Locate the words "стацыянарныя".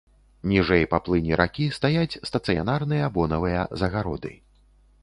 2.31-3.13